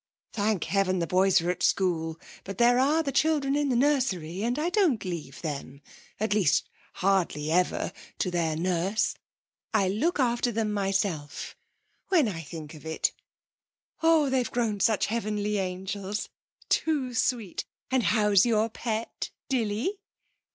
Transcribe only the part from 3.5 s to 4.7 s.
in the nursery, and I